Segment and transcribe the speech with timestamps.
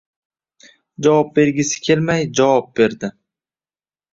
[1.07, 3.11] Javob bergisi kelmay javob berdi.